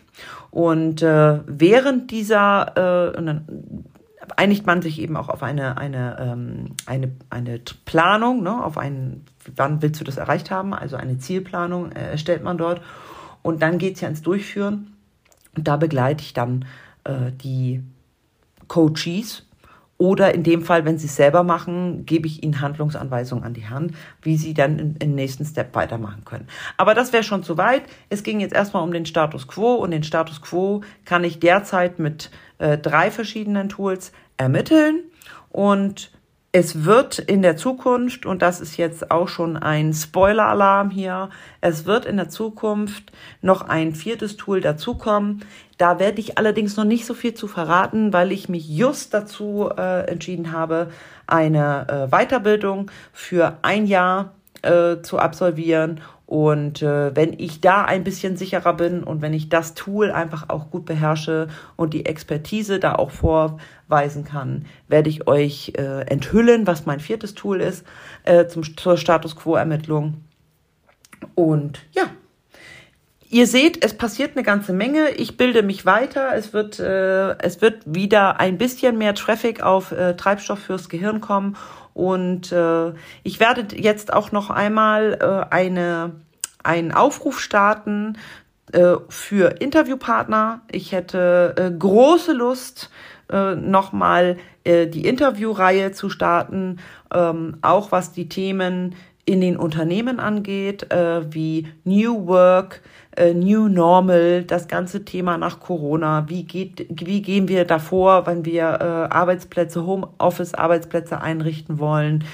Und 0.50 1.02
äh, 1.02 1.38
während 1.46 2.10
dieser 2.10 3.12
äh, 3.14 3.40
einigt 4.34 4.66
man 4.66 4.82
sich 4.82 5.00
eben 5.00 5.16
auch 5.16 5.28
auf 5.28 5.44
eine, 5.44 5.78
eine, 5.78 6.16
ähm, 6.18 6.74
eine, 6.84 7.12
eine 7.30 7.60
Planung, 7.84 8.42
ne, 8.42 8.64
auf 8.64 8.76
einen, 8.76 9.24
wann 9.54 9.80
willst 9.80 10.00
du 10.00 10.04
das 10.04 10.16
erreicht 10.16 10.50
haben, 10.50 10.74
also 10.74 10.96
eine 10.96 11.18
Zielplanung 11.18 11.92
äh, 11.92 12.10
erstellt 12.10 12.42
man 12.42 12.58
dort 12.58 12.80
und 13.42 13.62
dann 13.62 13.78
geht's 13.78 14.00
ja 14.00 14.08
ins 14.08 14.22
Durchführen. 14.22 14.96
Und 15.56 15.68
da 15.68 15.76
begleite 15.76 16.24
ich 16.24 16.34
dann 16.34 16.64
äh, 17.04 17.30
die 17.30 17.84
Coaches 18.66 19.46
oder 19.98 20.34
in 20.34 20.42
dem 20.42 20.62
Fall, 20.62 20.84
wenn 20.84 20.98
sie 20.98 21.06
es 21.06 21.16
selber 21.16 21.42
machen, 21.42 22.04
gebe 22.04 22.26
ich 22.26 22.42
ihnen 22.42 22.60
Handlungsanweisungen 22.60 23.44
an 23.44 23.54
die 23.54 23.68
Hand, 23.68 23.92
wie 24.22 24.36
sie 24.36 24.52
dann 24.52 24.96
im, 24.98 25.14
nächsten 25.14 25.44
Step 25.44 25.74
weitermachen 25.74 26.24
können. 26.24 26.46
Aber 26.76 26.94
das 26.94 27.12
wäre 27.12 27.22
schon 27.22 27.42
zu 27.42 27.56
weit. 27.56 27.82
Es 28.10 28.22
ging 28.22 28.40
jetzt 28.40 28.54
erstmal 28.54 28.82
um 28.82 28.92
den 28.92 29.06
Status 29.06 29.48
quo 29.48 29.74
und 29.74 29.90
den 29.90 30.02
Status 30.02 30.42
quo 30.42 30.82
kann 31.04 31.24
ich 31.24 31.40
derzeit 31.40 31.98
mit 31.98 32.30
äh, 32.58 32.76
drei 32.76 33.10
verschiedenen 33.10 33.70
Tools 33.70 34.12
ermitteln 34.36 35.00
und 35.50 36.10
es 36.58 36.86
wird 36.86 37.18
in 37.18 37.42
der 37.42 37.58
Zukunft, 37.58 38.24
und 38.24 38.40
das 38.40 38.62
ist 38.62 38.78
jetzt 38.78 39.10
auch 39.10 39.28
schon 39.28 39.58
ein 39.58 39.92
Spoiler-Alarm 39.92 40.88
hier, 40.88 41.28
es 41.60 41.84
wird 41.84 42.06
in 42.06 42.16
der 42.16 42.30
Zukunft 42.30 43.12
noch 43.42 43.68
ein 43.68 43.94
viertes 43.94 44.38
Tool 44.38 44.62
dazukommen. 44.62 45.44
Da 45.76 45.98
werde 45.98 46.18
ich 46.18 46.38
allerdings 46.38 46.78
noch 46.78 46.86
nicht 46.86 47.04
so 47.04 47.12
viel 47.12 47.34
zu 47.34 47.46
verraten, 47.46 48.14
weil 48.14 48.32
ich 48.32 48.48
mich 48.48 48.66
just 48.70 49.12
dazu 49.12 49.68
äh, 49.76 50.06
entschieden 50.06 50.50
habe, 50.50 50.88
eine 51.26 52.08
äh, 52.10 52.16
Weiterbildung 52.16 52.90
für 53.12 53.58
ein 53.60 53.84
Jahr 53.84 54.32
äh, 54.62 55.02
zu 55.02 55.18
absolvieren 55.18 56.00
und 56.26 56.82
äh, 56.82 57.14
wenn 57.14 57.38
ich 57.38 57.60
da 57.60 57.84
ein 57.84 58.02
bisschen 58.02 58.36
sicherer 58.36 58.74
bin 58.74 59.04
und 59.04 59.22
wenn 59.22 59.32
ich 59.32 59.48
das 59.48 59.74
Tool 59.74 60.10
einfach 60.10 60.48
auch 60.48 60.70
gut 60.70 60.84
beherrsche 60.84 61.46
und 61.76 61.94
die 61.94 62.04
Expertise 62.04 62.80
da 62.80 62.96
auch 62.96 63.12
vorweisen 63.12 64.24
kann, 64.24 64.66
werde 64.88 65.08
ich 65.08 65.28
euch 65.28 65.72
äh, 65.78 66.00
enthüllen, 66.06 66.66
was 66.66 66.84
mein 66.84 66.98
viertes 66.98 67.34
Tool 67.34 67.60
ist 67.60 67.86
äh, 68.24 68.46
zum, 68.46 68.76
zur 68.76 68.96
Status 68.96 69.36
Quo-Ermittlung. 69.36 70.24
Und 71.34 71.80
ja, 71.92 72.04
Ihr 73.28 73.48
seht, 73.48 73.84
es 73.84 73.92
passiert 73.92 74.36
eine 74.36 74.44
ganze 74.44 74.72
Menge. 74.72 75.10
Ich 75.10 75.36
bilde 75.36 75.64
mich 75.64 75.84
weiter. 75.84 76.36
Es 76.36 76.52
wird, 76.52 76.78
äh, 76.78 77.36
es 77.38 77.60
wird 77.60 77.82
wieder 77.84 78.38
ein 78.38 78.56
bisschen 78.56 78.98
mehr 78.98 79.16
Traffic 79.16 79.64
auf 79.64 79.90
äh, 79.90 80.14
Treibstoff 80.14 80.60
fürs 80.60 80.88
Gehirn 80.88 81.20
kommen 81.20 81.56
und 81.96 82.52
äh, 82.52 82.92
ich 83.22 83.40
werde 83.40 83.74
jetzt 83.74 84.12
auch 84.12 84.30
noch 84.30 84.50
einmal 84.50 85.16
äh, 85.18 85.54
eine, 85.54 86.12
einen 86.62 86.92
Aufruf 86.92 87.40
starten 87.40 88.18
äh, 88.72 88.96
für 89.08 89.62
Interviewpartner. 89.62 90.60
Ich 90.70 90.92
hätte 90.92 91.54
äh, 91.56 91.70
große 91.70 92.34
Lust, 92.34 92.90
äh, 93.32 93.54
nochmal 93.54 94.36
äh, 94.64 94.86
die 94.86 95.06
Interviewreihe 95.06 95.92
zu 95.92 96.10
starten, 96.10 96.80
ähm, 97.14 97.56
auch 97.62 97.92
was 97.92 98.12
die 98.12 98.28
Themen 98.28 98.94
in 99.26 99.40
den 99.40 99.56
Unternehmen 99.56 100.20
angeht, 100.20 100.90
äh, 100.92 101.32
wie 101.34 101.66
New 101.84 102.26
Work, 102.28 102.80
äh, 103.16 103.34
New 103.34 103.68
Normal, 103.68 104.44
das 104.44 104.68
ganze 104.68 105.04
Thema 105.04 105.36
nach 105.36 105.58
Corona, 105.58 106.28
wie 106.28 106.44
geht, 106.44 106.86
wie 106.88 107.22
gehen 107.22 107.48
wir 107.48 107.64
davor, 107.64 108.26
wenn 108.26 108.44
wir 108.44 108.62
äh, 108.62 109.12
Arbeitsplätze, 109.12 109.84
Homeoffice-Arbeitsplätze 109.84 111.20
einrichten 111.20 111.80
wollen, 111.80 112.24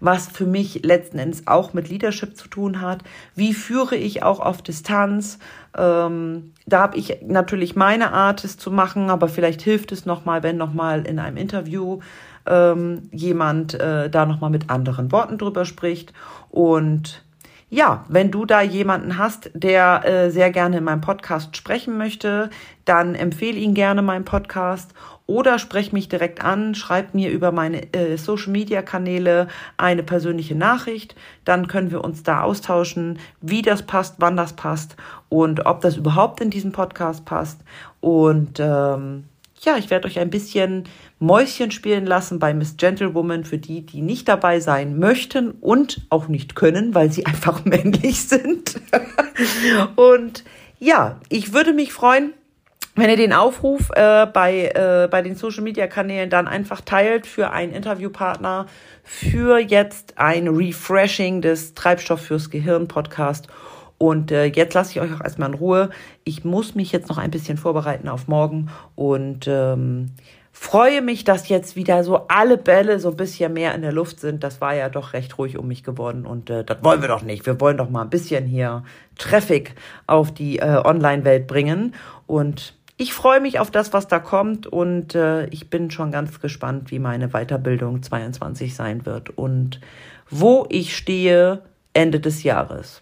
was 0.00 0.26
für 0.26 0.46
mich 0.46 0.84
letzten 0.84 1.18
Endes 1.18 1.46
auch 1.46 1.72
mit 1.72 1.88
Leadership 1.88 2.36
zu 2.36 2.48
tun 2.48 2.80
hat. 2.80 3.04
Wie 3.36 3.54
führe 3.54 3.94
ich 3.94 4.24
auch 4.24 4.40
auf 4.40 4.60
Distanz? 4.60 5.38
Ähm, 5.78 6.52
da 6.66 6.80
habe 6.80 6.96
ich 6.96 7.18
natürlich 7.24 7.76
meine 7.76 8.12
Art, 8.12 8.42
es 8.42 8.56
zu 8.56 8.72
machen, 8.72 9.08
aber 9.08 9.28
vielleicht 9.28 9.62
hilft 9.62 9.92
es 9.92 10.04
nochmal, 10.04 10.42
wenn 10.42 10.56
nochmal 10.56 11.06
in 11.06 11.20
einem 11.20 11.36
Interview 11.36 12.00
ähm, 12.50 13.08
jemand 13.12 13.74
äh, 13.74 14.10
da 14.10 14.26
nochmal 14.26 14.50
mit 14.50 14.68
anderen 14.68 15.12
Worten 15.12 15.38
drüber 15.38 15.64
spricht. 15.64 16.12
Und 16.50 17.24
ja, 17.70 18.04
wenn 18.08 18.32
du 18.32 18.44
da 18.46 18.60
jemanden 18.62 19.16
hast, 19.16 19.50
der 19.54 20.04
äh, 20.04 20.30
sehr 20.30 20.50
gerne 20.50 20.78
in 20.78 20.84
meinem 20.84 21.00
Podcast 21.00 21.56
sprechen 21.56 21.96
möchte, 21.96 22.50
dann 22.84 23.14
empfehle 23.14 23.58
ihn 23.58 23.74
gerne 23.74 24.02
meinen 24.02 24.24
Podcast. 24.24 24.92
Oder 25.26 25.60
sprech 25.60 25.92
mich 25.92 26.08
direkt 26.08 26.44
an, 26.44 26.74
schreib 26.74 27.14
mir 27.14 27.30
über 27.30 27.52
meine 27.52 27.92
äh, 27.92 28.16
Social 28.18 28.50
Media 28.50 28.82
Kanäle 28.82 29.46
eine 29.76 30.02
persönliche 30.02 30.56
Nachricht, 30.56 31.14
dann 31.44 31.68
können 31.68 31.92
wir 31.92 32.02
uns 32.02 32.24
da 32.24 32.40
austauschen, 32.40 33.20
wie 33.40 33.62
das 33.62 33.86
passt, 33.86 34.16
wann 34.18 34.36
das 34.36 34.54
passt 34.54 34.96
und 35.28 35.66
ob 35.66 35.82
das 35.82 35.96
überhaupt 35.96 36.40
in 36.40 36.50
diesen 36.50 36.72
Podcast 36.72 37.24
passt. 37.26 37.60
Und 38.00 38.58
ähm, 38.58 39.26
ja, 39.60 39.76
ich 39.76 39.88
werde 39.90 40.08
euch 40.08 40.18
ein 40.18 40.30
bisschen 40.30 40.88
Mäuschen 41.20 41.70
spielen 41.70 42.06
lassen 42.06 42.38
bei 42.38 42.54
Miss 42.54 42.78
Gentlewoman 42.78 43.44
für 43.44 43.58
die, 43.58 43.84
die 43.84 44.00
nicht 44.00 44.26
dabei 44.26 44.58
sein 44.58 44.98
möchten 44.98 45.50
und 45.52 46.00
auch 46.08 46.28
nicht 46.28 46.56
können, 46.56 46.94
weil 46.94 47.12
sie 47.12 47.26
einfach 47.26 47.64
männlich 47.64 48.22
sind. 48.22 48.80
und 49.96 50.44
ja, 50.78 51.20
ich 51.28 51.52
würde 51.52 51.74
mich 51.74 51.92
freuen, 51.92 52.32
wenn 52.96 53.10
ihr 53.10 53.16
den 53.16 53.34
Aufruf 53.34 53.90
äh, 53.94 54.26
bei, 54.26 54.72
äh, 54.74 55.08
bei 55.10 55.22
den 55.22 55.36
Social 55.36 55.62
Media 55.62 55.86
Kanälen 55.86 56.30
dann 56.30 56.48
einfach 56.48 56.80
teilt 56.80 57.26
für 57.26 57.50
einen 57.50 57.72
Interviewpartner, 57.72 58.66
für 59.04 59.58
jetzt 59.58 60.18
ein 60.18 60.48
Refreshing 60.48 61.42
des 61.42 61.74
Treibstoff 61.74 62.22
fürs 62.22 62.50
Gehirn 62.50 62.88
Podcast. 62.88 63.46
Und 63.98 64.32
äh, 64.32 64.46
jetzt 64.46 64.72
lasse 64.72 64.92
ich 64.92 65.00
euch 65.02 65.12
auch 65.14 65.22
erstmal 65.22 65.50
in 65.50 65.54
Ruhe. 65.54 65.90
Ich 66.24 66.44
muss 66.44 66.74
mich 66.74 66.90
jetzt 66.90 67.10
noch 67.10 67.18
ein 67.18 67.30
bisschen 67.30 67.58
vorbereiten 67.58 68.08
auf 68.08 68.26
morgen 68.26 68.70
und 68.94 69.46
ähm, 69.46 70.12
freue 70.60 71.00
mich, 71.00 71.24
dass 71.24 71.48
jetzt 71.48 71.74
wieder 71.74 72.04
so 72.04 72.26
alle 72.28 72.58
Bälle 72.58 73.00
so 73.00 73.08
ein 73.08 73.16
bisschen 73.16 73.54
mehr 73.54 73.74
in 73.74 73.80
der 73.80 73.92
Luft 73.92 74.20
sind. 74.20 74.44
Das 74.44 74.60
war 74.60 74.74
ja 74.74 74.90
doch 74.90 75.14
recht 75.14 75.38
ruhig 75.38 75.56
um 75.56 75.66
mich 75.66 75.84
geworden 75.84 76.26
und 76.26 76.50
äh, 76.50 76.64
das 76.64 76.84
wollen 76.84 77.00
wir 77.00 77.08
doch 77.08 77.22
nicht. 77.22 77.46
Wir 77.46 77.58
wollen 77.62 77.78
doch 77.78 77.88
mal 77.88 78.02
ein 78.02 78.10
bisschen 78.10 78.44
hier 78.44 78.84
Traffic 79.16 79.74
auf 80.06 80.34
die 80.34 80.58
äh, 80.58 80.82
Online-Welt 80.84 81.46
bringen 81.46 81.94
und 82.26 82.74
ich 82.98 83.14
freue 83.14 83.40
mich 83.40 83.58
auf 83.58 83.70
das, 83.70 83.94
was 83.94 84.06
da 84.06 84.18
kommt 84.18 84.66
und 84.66 85.14
äh, 85.14 85.46
ich 85.46 85.70
bin 85.70 85.90
schon 85.90 86.12
ganz 86.12 86.40
gespannt, 86.40 86.90
wie 86.90 86.98
meine 86.98 87.28
Weiterbildung 87.28 88.02
22 88.02 88.74
sein 88.74 89.06
wird 89.06 89.30
und 89.30 89.80
wo 90.28 90.66
ich 90.68 90.94
stehe 90.94 91.62
Ende 91.94 92.20
des 92.20 92.42
Jahres. 92.42 93.00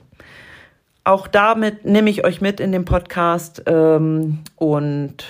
Auch 1.02 1.26
damit 1.26 1.84
nehme 1.84 2.08
ich 2.08 2.24
euch 2.24 2.40
mit 2.40 2.60
in 2.60 2.70
den 2.70 2.84
Podcast 2.84 3.64
ähm, 3.66 4.38
und 4.54 5.24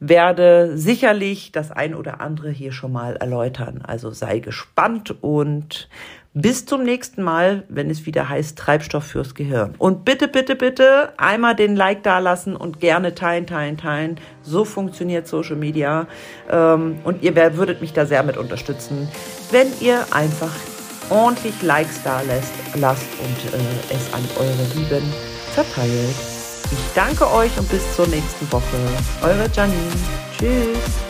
werde 0.00 0.78
sicherlich 0.78 1.52
das 1.52 1.70
ein 1.70 1.94
oder 1.94 2.20
andere 2.20 2.50
hier 2.50 2.72
schon 2.72 2.90
mal 2.90 3.16
erläutern. 3.16 3.82
Also 3.86 4.10
sei 4.10 4.38
gespannt 4.38 5.14
und 5.22 5.88
bis 6.32 6.64
zum 6.64 6.84
nächsten 6.84 7.22
Mal, 7.22 7.64
wenn 7.68 7.90
es 7.90 8.06
wieder 8.06 8.28
heißt 8.28 8.56
Treibstoff 8.56 9.04
fürs 9.04 9.34
Gehirn. 9.34 9.74
Und 9.78 10.04
bitte, 10.04 10.28
bitte, 10.28 10.56
bitte 10.56 11.12
einmal 11.16 11.54
den 11.54 11.76
Like 11.76 12.02
da 12.02 12.18
lassen 12.18 12.56
und 12.56 12.80
gerne 12.80 13.14
teilen, 13.14 13.46
teilen, 13.46 13.76
teilen. 13.76 14.16
So 14.42 14.64
funktioniert 14.64 15.26
Social 15.26 15.56
Media. 15.56 16.06
Ähm, 16.48 16.98
und 17.04 17.22
ihr 17.22 17.34
würdet 17.56 17.80
mich 17.80 17.92
da 17.92 18.06
sehr 18.06 18.22
mit 18.22 18.36
unterstützen, 18.36 19.08
wenn 19.50 19.68
ihr 19.80 20.06
einfach 20.12 20.54
ordentlich 21.10 21.60
Likes 21.62 22.02
da 22.04 22.22
lasst 22.74 23.04
und 23.20 23.52
äh, 23.52 23.94
es 23.94 24.14
an 24.14 24.22
eure 24.38 24.78
Lieben 24.78 25.12
verteilt. 25.52 26.29
Ich 26.72 26.94
danke 26.94 27.30
euch 27.30 27.56
und 27.58 27.68
bis 27.68 27.82
zur 27.96 28.06
nächsten 28.06 28.50
Woche. 28.52 28.64
Eure 29.22 29.48
Janine. 29.52 29.90
Tschüss. 30.38 31.09